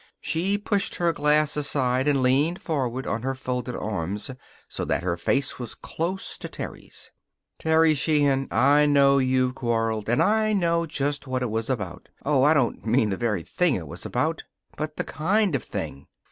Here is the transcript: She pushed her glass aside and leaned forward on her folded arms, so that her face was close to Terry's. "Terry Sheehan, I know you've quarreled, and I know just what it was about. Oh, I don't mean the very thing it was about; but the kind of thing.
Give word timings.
She 0.19 0.57
pushed 0.57 0.95
her 0.95 1.13
glass 1.13 1.55
aside 1.55 2.07
and 2.07 2.23
leaned 2.23 2.59
forward 2.59 3.05
on 3.05 3.21
her 3.21 3.35
folded 3.35 3.75
arms, 3.75 4.31
so 4.67 4.83
that 4.83 5.03
her 5.03 5.15
face 5.15 5.59
was 5.59 5.75
close 5.75 6.39
to 6.39 6.49
Terry's. 6.49 7.11
"Terry 7.59 7.93
Sheehan, 7.93 8.47
I 8.49 8.87
know 8.87 9.19
you've 9.19 9.53
quarreled, 9.53 10.09
and 10.09 10.19
I 10.19 10.53
know 10.53 10.87
just 10.87 11.27
what 11.27 11.43
it 11.43 11.51
was 11.51 11.69
about. 11.69 12.09
Oh, 12.25 12.41
I 12.41 12.55
don't 12.55 12.83
mean 12.83 13.11
the 13.11 13.15
very 13.15 13.43
thing 13.43 13.75
it 13.75 13.87
was 13.87 14.03
about; 14.03 14.43
but 14.75 14.95
the 14.97 15.03
kind 15.03 15.53
of 15.53 15.63
thing. 15.63 16.07